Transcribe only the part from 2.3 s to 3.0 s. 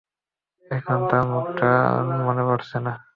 পড়ছে না!